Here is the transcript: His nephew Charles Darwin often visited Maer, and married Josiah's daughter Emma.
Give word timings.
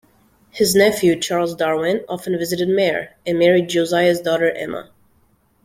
His 0.49 0.73
nephew 0.73 1.15
Charles 1.19 1.53
Darwin 1.53 2.03
often 2.09 2.35
visited 2.35 2.67
Maer, 2.67 3.09
and 3.23 3.37
married 3.37 3.69
Josiah's 3.69 4.19
daughter 4.19 4.49
Emma. 4.49 4.89